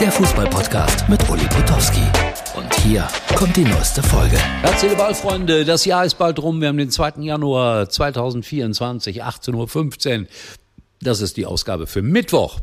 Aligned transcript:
der 0.00 0.12
Fußballpodcast 0.12 1.08
mit 1.08 1.28
Uli 1.28 1.44
Potowski. 1.46 2.02
Und 2.54 2.72
hier 2.82 3.08
kommt 3.34 3.56
die 3.56 3.64
neueste 3.64 4.00
Folge. 4.00 4.38
Herzliche 4.62 4.94
Ballfreunde, 4.94 5.64
das 5.64 5.84
Jahr 5.84 6.04
ist 6.04 6.14
bald 6.14 6.40
rum. 6.40 6.60
Wir 6.60 6.68
haben 6.68 6.78
den 6.78 6.90
2. 6.90 7.14
Januar 7.22 7.88
2024, 7.88 9.24
18.15 9.24 10.20
Uhr. 10.20 10.26
Das 11.00 11.20
ist 11.20 11.36
die 11.36 11.46
Ausgabe 11.46 11.88
für 11.88 12.02
Mittwoch. 12.02 12.60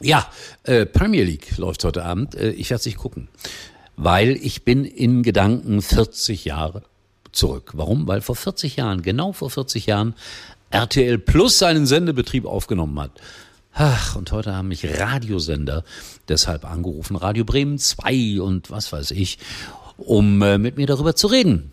Ja, 0.00 0.30
äh, 0.62 0.86
Premier 0.86 1.24
League 1.24 1.58
läuft 1.58 1.82
heute 1.82 2.04
Abend. 2.04 2.36
Äh, 2.36 2.50
ich 2.50 2.70
werde 2.70 2.80
es 2.80 2.86
nicht 2.86 2.98
gucken, 2.98 3.28
weil 3.96 4.36
ich 4.36 4.64
bin 4.64 4.84
in 4.84 5.24
Gedanken 5.24 5.82
40 5.82 6.44
Jahre 6.44 6.82
zurück. 7.32 7.72
Warum? 7.74 8.06
Weil 8.06 8.20
vor 8.20 8.36
40 8.36 8.76
Jahren, 8.76 9.02
genau 9.02 9.32
vor 9.32 9.50
40 9.50 9.86
Jahren, 9.86 10.14
RTL 10.70 11.18
Plus 11.18 11.58
seinen 11.58 11.86
Sendebetrieb 11.86 12.44
aufgenommen 12.44 13.00
hat. 13.00 13.10
Ach, 13.78 14.16
und 14.16 14.32
heute 14.32 14.54
haben 14.54 14.68
mich 14.68 14.86
Radiosender 14.98 15.84
deshalb 16.30 16.64
angerufen, 16.64 17.14
Radio 17.14 17.44
Bremen 17.44 17.78
2 17.78 18.40
und 18.40 18.70
was 18.70 18.90
weiß 18.90 19.10
ich, 19.10 19.38
um 19.98 20.40
äh, 20.40 20.56
mit 20.56 20.78
mir 20.78 20.86
darüber 20.86 21.14
zu 21.14 21.26
reden. 21.26 21.72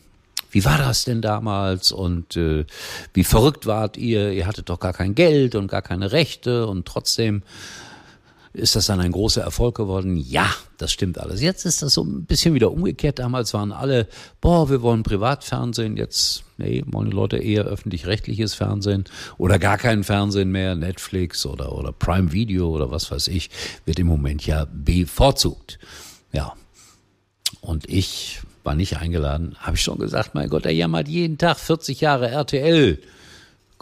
Wie 0.51 0.65
war 0.65 0.77
das 0.77 1.05
denn 1.05 1.21
damals 1.21 1.93
und 1.93 2.35
äh, 2.35 2.65
wie 3.13 3.23
verrückt 3.23 3.67
wart 3.67 3.95
ihr? 3.95 4.33
Ihr 4.33 4.47
hattet 4.47 4.67
doch 4.67 4.81
gar 4.81 4.91
kein 4.91 5.15
Geld 5.15 5.55
und 5.55 5.69
gar 5.69 5.81
keine 5.81 6.11
Rechte 6.11 6.67
und 6.67 6.85
trotzdem 6.85 7.41
ist 8.53 8.75
das 8.75 8.85
dann 8.85 8.99
ein 8.99 9.11
großer 9.11 9.41
Erfolg 9.41 9.75
geworden? 9.75 10.15
Ja, 10.15 10.47
das 10.77 10.91
stimmt 10.91 11.17
alles. 11.17 11.41
Jetzt 11.41 11.65
ist 11.65 11.81
das 11.81 11.93
so 11.93 12.03
ein 12.03 12.25
bisschen 12.25 12.53
wieder 12.53 12.71
umgekehrt. 12.71 13.17
Damals 13.17 13.53
waren 13.53 13.71
alle, 13.71 14.07
boah, 14.41 14.69
wir 14.69 14.83
wollen 14.83 15.01
Privatfernsehen. 15.01 15.97
Jetzt, 15.97 16.43
nee, 16.57 16.83
wollen 16.85 17.09
die 17.09 17.15
Leute 17.15 17.37
eher 17.37 17.63
öffentlich-rechtliches 17.63 18.53
Fernsehen 18.53 19.05
oder 19.39 19.57
gar 19.57 19.77
kein 19.77 20.03
Fernsehen 20.03 20.51
mehr. 20.51 20.75
Netflix 20.75 21.45
oder, 21.47 21.71
oder 21.71 21.91
Prime 21.91 22.31
Video 22.31 22.69
oder 22.69 22.91
was 22.91 23.09
weiß 23.09 23.27
ich, 23.29 23.49
wird 23.85 23.97
im 23.97 24.07
Moment 24.07 24.45
ja 24.45 24.67
bevorzugt. 24.71 25.79
Ja. 26.31 26.53
Und 27.61 27.89
ich 27.89 28.41
war 28.63 28.75
nicht 28.75 28.97
eingeladen. 28.97 29.55
Habe 29.59 29.77
ich 29.77 29.81
schon 29.81 29.97
gesagt, 29.97 30.35
mein 30.35 30.49
Gott, 30.49 30.65
er 30.65 30.73
jammert 30.73 31.07
jeden 31.07 31.39
Tag 31.39 31.57
40 31.57 32.01
Jahre 32.01 32.29
RTL 32.29 32.99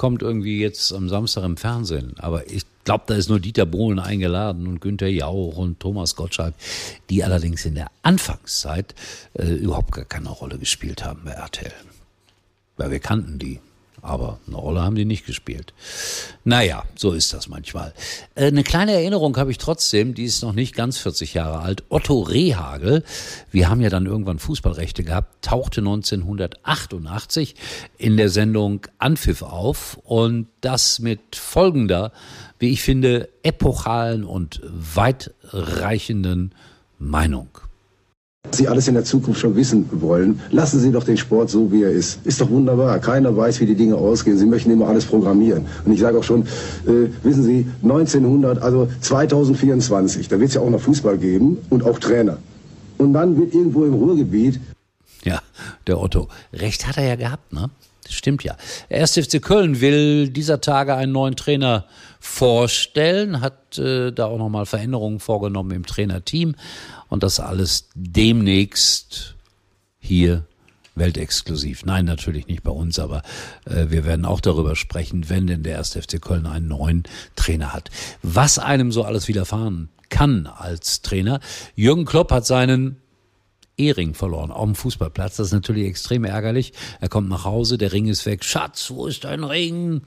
kommt 0.01 0.23
irgendwie 0.23 0.59
jetzt 0.59 0.93
am 0.93 1.09
Samstag 1.09 1.43
im 1.43 1.57
Fernsehen. 1.57 2.15
Aber 2.17 2.49
ich 2.49 2.63
glaube, 2.83 3.03
da 3.07 3.15
ist 3.15 3.29
nur 3.29 3.39
Dieter 3.39 3.65
Bohlen 3.65 3.99
eingeladen 3.99 4.67
und 4.67 4.81
Günther 4.81 5.09
Jauch 5.09 5.57
und 5.57 5.79
Thomas 5.79 6.15
Gottschalk, 6.15 6.53
die 7.09 7.23
allerdings 7.23 7.65
in 7.65 7.75
der 7.75 7.87
Anfangszeit 8.03 8.95
äh, 9.33 9.47
überhaupt 9.47 9.91
gar 9.91 10.05
keine 10.05 10.29
Rolle 10.29 10.57
gespielt 10.57 11.03
haben 11.03 11.21
bei 11.25 11.31
RTL. 11.31 11.73
Weil 12.77 12.91
wir 12.91 12.99
kannten 12.99 13.39
die. 13.39 13.59
Aber 14.01 14.39
eine 14.47 14.55
Rolle 14.55 14.81
haben 14.81 14.95
die 14.95 15.05
nicht 15.05 15.25
gespielt. 15.25 15.73
Naja, 16.43 16.83
so 16.95 17.11
ist 17.11 17.33
das 17.33 17.47
manchmal. 17.47 17.93
Äh, 18.35 18.47
eine 18.47 18.63
kleine 18.63 18.93
Erinnerung 18.93 19.37
habe 19.37 19.51
ich 19.51 19.59
trotzdem, 19.59 20.15
die 20.15 20.23
ist 20.23 20.41
noch 20.41 20.53
nicht 20.53 20.75
ganz 20.75 20.97
40 20.97 21.35
Jahre 21.35 21.59
alt. 21.59 21.83
Otto 21.89 22.21
Rehagel, 22.21 23.03
wir 23.51 23.69
haben 23.69 23.81
ja 23.81 23.89
dann 23.89 24.07
irgendwann 24.07 24.39
Fußballrechte 24.39 25.03
gehabt, 25.03 25.45
tauchte 25.45 25.81
1988 25.81 27.55
in 27.97 28.17
der 28.17 28.29
Sendung 28.29 28.87
Anpfiff 28.97 29.43
auf 29.43 29.99
und 30.03 30.47
das 30.61 30.99
mit 30.99 31.35
folgender, 31.35 32.11
wie 32.57 32.71
ich 32.71 32.81
finde, 32.81 33.29
epochalen 33.43 34.23
und 34.23 34.61
weitreichenden 34.63 36.55
Meinung. 36.97 37.49
Sie 38.53 38.67
alles 38.67 38.87
in 38.87 38.95
der 38.95 39.03
Zukunft 39.03 39.39
schon 39.39 39.55
wissen 39.55 39.87
wollen, 40.01 40.41
lassen 40.51 40.79
Sie 40.79 40.91
doch 40.91 41.03
den 41.03 41.17
Sport 41.17 41.49
so, 41.49 41.71
wie 41.71 41.83
er 41.83 41.91
ist. 41.91 42.19
Ist 42.25 42.41
doch 42.41 42.49
wunderbar. 42.49 42.99
Keiner 42.99 43.35
weiß, 43.35 43.59
wie 43.61 43.65
die 43.65 43.75
Dinge 43.75 43.95
ausgehen. 43.95 44.37
Sie 44.37 44.45
möchten 44.45 44.71
immer 44.71 44.87
alles 44.87 45.05
programmieren. 45.05 45.65
Und 45.85 45.93
ich 45.93 45.99
sage 45.99 46.17
auch 46.17 46.23
schon, 46.23 46.43
äh, 46.85 47.07
wissen 47.23 47.43
Sie, 47.43 47.65
1900, 47.81 48.61
also 48.61 48.89
2024, 48.99 50.27
da 50.27 50.39
wird 50.39 50.49
es 50.49 50.55
ja 50.55 50.61
auch 50.61 50.69
noch 50.69 50.81
Fußball 50.81 51.17
geben 51.17 51.57
und 51.69 51.83
auch 51.85 51.99
Trainer. 51.99 52.37
Und 52.97 53.13
dann 53.13 53.37
wird 53.37 53.53
irgendwo 53.53 53.85
im 53.85 53.93
Ruhrgebiet. 53.93 54.59
Ja, 55.23 55.39
der 55.87 55.99
Otto. 55.99 56.27
Recht 56.51 56.87
hat 56.87 56.97
er 56.97 57.05
ja 57.05 57.15
gehabt, 57.15 57.53
ne? 57.53 57.69
Stimmt 58.11 58.43
ja. 58.43 58.55
Der 58.89 59.01
1. 59.01 59.13
FC 59.13 59.41
Köln 59.41 59.81
will 59.81 60.29
dieser 60.29 60.61
Tage 60.61 60.95
einen 60.95 61.11
neuen 61.11 61.35
Trainer 61.35 61.85
vorstellen, 62.19 63.41
hat 63.41 63.77
äh, 63.77 64.11
da 64.11 64.25
auch 64.25 64.37
nochmal 64.37 64.65
Veränderungen 64.65 65.19
vorgenommen 65.19 65.71
im 65.71 65.85
Trainerteam 65.85 66.55
und 67.09 67.23
das 67.23 67.39
alles 67.39 67.89
demnächst 67.95 69.35
hier 69.99 70.45
weltexklusiv. 70.95 71.85
Nein, 71.85 72.05
natürlich 72.05 72.47
nicht 72.47 72.63
bei 72.63 72.71
uns, 72.71 72.99
aber 72.99 73.23
äh, 73.65 73.85
wir 73.89 74.05
werden 74.05 74.25
auch 74.25 74.41
darüber 74.41 74.75
sprechen, 74.75 75.29
wenn 75.29 75.47
denn 75.47 75.63
der 75.63 75.77
1. 75.79 75.93
FC 75.93 76.21
Köln 76.21 76.45
einen 76.45 76.67
neuen 76.67 77.03
Trainer 77.35 77.73
hat. 77.73 77.89
Was 78.21 78.59
einem 78.59 78.91
so 78.91 79.03
alles 79.03 79.27
widerfahren 79.27 79.89
kann 80.09 80.45
als 80.45 81.01
Trainer. 81.01 81.39
Jürgen 81.75 82.05
Klopp 82.05 82.31
hat 82.31 82.45
seinen 82.45 83.00
Ehering 83.77 84.13
verloren 84.13 84.51
auf 84.51 84.65
dem 84.65 84.75
Fußballplatz. 84.75 85.37
Das 85.37 85.47
ist 85.47 85.53
natürlich 85.53 85.85
extrem 85.85 86.23
ärgerlich. 86.23 86.73
Er 86.99 87.09
kommt 87.09 87.29
nach 87.29 87.45
Hause, 87.45 87.77
der 87.77 87.93
Ring 87.93 88.07
ist 88.07 88.25
weg. 88.25 88.43
Schatz, 88.43 88.91
wo 88.91 89.07
ist 89.07 89.23
dein 89.23 89.43
Ring? 89.43 90.01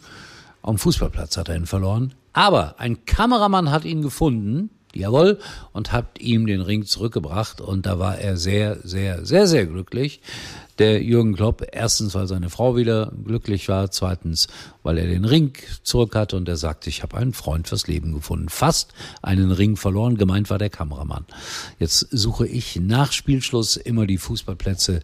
Auf 0.62 0.76
dem 0.76 0.78
Fußballplatz 0.78 1.36
hat 1.36 1.48
er 1.48 1.56
ihn 1.56 1.66
verloren. 1.66 2.14
Aber 2.32 2.78
ein 2.78 3.04
Kameramann 3.04 3.70
hat 3.70 3.84
ihn 3.84 4.02
gefunden, 4.02 4.70
jawohl, 4.94 5.38
und 5.72 5.92
hat 5.92 6.20
ihm 6.20 6.47
den 6.47 6.60
Ring 6.60 6.84
zurückgebracht. 6.84 7.60
Und 7.60 7.86
da 7.86 7.98
war 7.98 8.19
er 8.19 8.36
sehr, 8.36 8.78
sehr, 8.82 9.25
sehr, 9.25 9.47
sehr 9.47 9.66
glücklich 9.66 10.20
der 10.79 11.03
Jürgen 11.03 11.35
Klopp. 11.35 11.67
Erstens, 11.73 12.15
weil 12.15 12.27
seine 12.27 12.51
Frau 12.51 12.77
wieder 12.77 13.12
glücklich 13.25 13.69
war. 13.69 13.91
Zweitens, 13.91 14.49
weil 14.83 14.99
er 14.99 15.07
den 15.07 15.25
Ring 15.25 15.53
zurück 15.83 16.15
hatte 16.15 16.37
und 16.37 16.49
er 16.49 16.57
sagte, 16.57 16.91
ich 16.91 17.03
habe 17.03 17.17
einen 17.17 17.33
Freund 17.33 17.69
fürs 17.69 17.87
Leben 17.87 18.12
gefunden. 18.12 18.49
Fast 18.49 18.93
einen 19.23 19.51
Ring 19.51 19.77
verloren. 19.77 20.17
Gemeint 20.17 20.51
war 20.51 20.59
der 20.59 20.71
Kameramann. 20.71 21.25
Jetzt 21.79 22.09
suche 22.11 22.47
ich 22.47 22.77
nach 22.77 23.12
Spielschluss 23.12 23.77
immer 23.77 24.07
die 24.07 24.19
Fußballplätze 24.19 25.03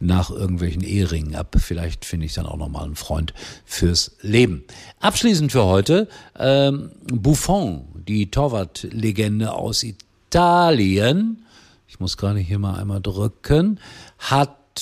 nach 0.00 0.30
irgendwelchen 0.30 0.82
Eheringen 0.82 1.34
ab. 1.34 1.56
Vielleicht 1.58 2.04
finde 2.04 2.26
ich 2.26 2.34
dann 2.34 2.46
auch 2.46 2.56
nochmal 2.56 2.84
einen 2.84 2.96
Freund 2.96 3.34
fürs 3.64 4.12
Leben. 4.20 4.64
Abschließend 5.00 5.52
für 5.52 5.64
heute, 5.64 6.08
ähm, 6.38 6.90
Buffon, 7.12 7.84
die 8.06 8.30
Torwartlegende 8.30 9.52
aus 9.52 9.82
Italien, 9.82 11.44
ich 11.88 12.00
muss 12.00 12.16
gerade 12.16 12.38
hier 12.38 12.58
mal 12.58 12.78
einmal 12.78 13.00
drücken, 13.00 13.80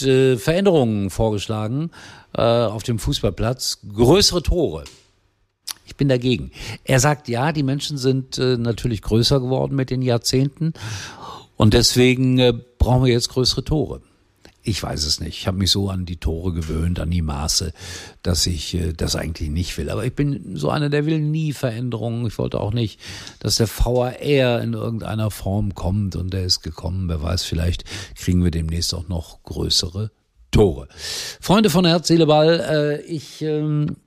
äh, 0.02 0.36
Veränderungen 0.36 1.10
vorgeschlagen 1.10 1.90
äh, 2.34 2.42
auf 2.42 2.82
dem 2.82 2.98
Fußballplatz. 2.98 3.80
Größere 3.94 4.42
Tore. 4.42 4.84
Ich 5.86 5.96
bin 5.96 6.08
dagegen. 6.08 6.50
Er 6.84 7.00
sagt, 7.00 7.28
ja, 7.28 7.52
die 7.52 7.62
Menschen 7.62 7.96
sind 7.98 8.38
äh, 8.38 8.56
natürlich 8.56 9.02
größer 9.02 9.40
geworden 9.40 9.76
mit 9.76 9.90
den 9.90 10.02
Jahrzehnten 10.02 10.72
und 11.56 11.74
deswegen 11.74 12.38
äh, 12.38 12.52
brauchen 12.78 13.04
wir 13.04 13.12
jetzt 13.12 13.30
größere 13.30 13.64
Tore. 13.64 14.00
Ich 14.68 14.82
weiß 14.82 15.04
es 15.04 15.20
nicht. 15.20 15.38
Ich 15.38 15.46
habe 15.46 15.58
mich 15.58 15.70
so 15.70 15.90
an 15.90 16.06
die 16.06 16.16
Tore 16.16 16.52
gewöhnt, 16.52 16.98
an 16.98 17.08
die 17.08 17.22
Maße, 17.22 17.72
dass 18.24 18.46
ich 18.46 18.74
äh, 18.74 18.92
das 18.92 19.14
eigentlich 19.14 19.48
nicht 19.48 19.78
will. 19.78 19.90
Aber 19.90 20.04
ich 20.04 20.12
bin 20.12 20.56
so 20.56 20.70
einer, 20.70 20.90
der 20.90 21.06
will 21.06 21.20
nie 21.20 21.52
Veränderungen. 21.52 22.26
Ich 22.26 22.36
wollte 22.36 22.60
auch 22.60 22.72
nicht, 22.72 22.98
dass 23.38 23.56
der 23.56 23.68
VAR 23.68 24.18
in 24.18 24.72
irgendeiner 24.72 25.30
Form 25.30 25.74
kommt 25.74 26.16
und 26.16 26.32
der 26.32 26.44
ist 26.44 26.62
gekommen. 26.62 27.08
Wer 27.08 27.22
weiß, 27.22 27.44
vielleicht 27.44 27.84
kriegen 28.16 28.42
wir 28.42 28.50
demnächst 28.50 28.92
auch 28.92 29.06
noch 29.06 29.40
größere 29.44 30.10
Tore. 30.50 30.88
Freunde 31.40 31.70
von 31.70 31.84
Herz, 31.84 32.08
Seele, 32.08 32.26
Ball, 32.26 32.58
äh, 32.58 33.02
ich 33.02 33.42
ähm, 33.42 33.98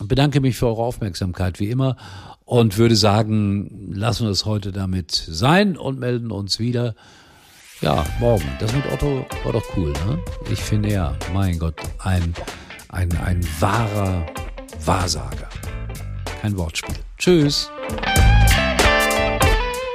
bedanke 0.00 0.40
mich 0.40 0.56
für 0.56 0.66
eure 0.66 0.82
Aufmerksamkeit 0.82 1.60
wie 1.60 1.70
immer 1.70 1.96
und 2.44 2.78
würde 2.78 2.96
sagen, 2.96 3.92
lassen 3.92 4.24
wir 4.24 4.32
es 4.32 4.44
heute 4.44 4.72
damit 4.72 5.12
sein 5.12 5.76
und 5.76 6.00
melden 6.00 6.32
uns 6.32 6.58
wieder. 6.58 6.96
Ja, 7.80 8.04
morgen. 8.18 8.44
Das 8.58 8.72
mit 8.72 8.84
Otto 8.90 9.24
war 9.44 9.52
doch 9.52 9.64
cool, 9.76 9.92
ne? 10.06 10.18
Ich 10.50 10.60
finde 10.60 10.92
ja, 10.92 11.16
mein 11.32 11.58
Gott, 11.58 11.76
ein, 11.98 12.34
ein, 12.88 13.16
ein 13.18 13.46
wahrer 13.60 14.26
Wahrsager. 14.84 15.48
Kein 16.42 16.56
Wortspiel. 16.56 16.96
Tschüss. 17.18 17.70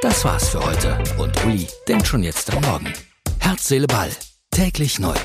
Das 0.02 0.24
war's 0.24 0.50
für 0.50 0.64
heute. 0.64 0.98
Und 1.18 1.46
Uli 1.46 1.68
denkt 1.88 2.08
schon 2.08 2.24
jetzt 2.24 2.54
am 2.54 2.62
Morgen. 2.62 2.94
Herz, 3.40 3.68
Seele, 3.68 3.88
Ball. 3.88 4.12
Täglich 4.52 5.00
neu. 5.00 5.16